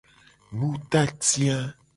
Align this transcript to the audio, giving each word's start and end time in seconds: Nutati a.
Nutati 0.57 1.41
a. 1.57 1.59